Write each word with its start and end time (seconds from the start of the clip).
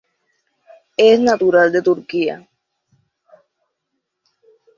Es 0.97 1.19
natural 1.19 1.71
de 1.71 1.83
Turquía. 1.83 2.47